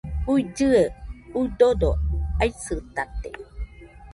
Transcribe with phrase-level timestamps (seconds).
[0.31, 0.81] uillɨe,
[1.39, 1.91] udodo
[2.43, 3.29] aisɨtate